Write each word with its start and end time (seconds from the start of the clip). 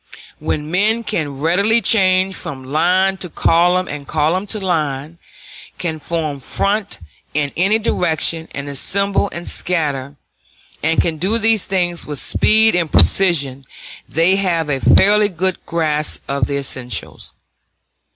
When 0.39 0.71
men 0.71 1.03
can 1.03 1.39
readily 1.41 1.79
change 1.79 2.33
from 2.33 2.63
line 2.63 3.17
to 3.17 3.29
column, 3.29 3.87
and 3.87 4.07
column 4.07 4.47
to 4.47 4.59
line, 4.59 5.19
can 5.77 5.99
form 5.99 6.39
front 6.39 6.97
in 7.35 7.51
any 7.55 7.77
direction, 7.77 8.47
and 8.55 8.67
assemble 8.67 9.29
and 9.31 9.47
scatter, 9.47 10.17
and 10.81 10.99
can 10.99 11.17
do 11.17 11.37
these 11.37 11.65
things 11.65 12.03
with 12.03 12.17
speed 12.17 12.73
and 12.73 12.91
precision, 12.91 13.63
they 14.09 14.37
have 14.37 14.71
a 14.71 14.79
fairly 14.79 15.29
good 15.29 15.63
grasp 15.67 16.23
of 16.27 16.47
the 16.47 16.57
essentials. 16.57 17.35